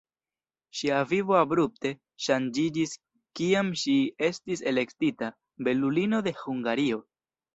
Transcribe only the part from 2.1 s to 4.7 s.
ŝanĝiĝis, kiam ŝi estis